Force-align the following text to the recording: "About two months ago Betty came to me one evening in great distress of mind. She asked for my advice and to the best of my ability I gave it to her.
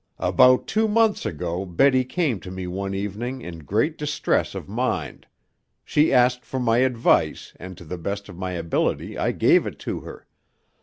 "About 0.17 0.65
two 0.65 0.87
months 0.87 1.27
ago 1.27 1.63
Betty 1.63 2.03
came 2.03 2.39
to 2.39 2.49
me 2.49 2.65
one 2.65 2.95
evening 2.95 3.41
in 3.43 3.59
great 3.59 3.99
distress 3.99 4.55
of 4.55 4.67
mind. 4.67 5.27
She 5.85 6.11
asked 6.11 6.43
for 6.43 6.59
my 6.59 6.79
advice 6.79 7.53
and 7.59 7.77
to 7.77 7.85
the 7.85 7.99
best 7.99 8.27
of 8.27 8.35
my 8.35 8.53
ability 8.53 9.15
I 9.15 9.31
gave 9.31 9.67
it 9.67 9.77
to 9.85 9.99
her. 9.99 10.25